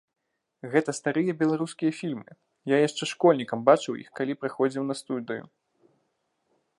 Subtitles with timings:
[0.71, 2.31] Гэта старыя беларускія фільмы,
[2.75, 5.45] я яшчэ школьнікам бачыў іх, калі прыходзіў на студыю.